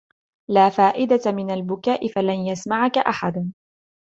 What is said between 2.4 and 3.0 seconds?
يسمعك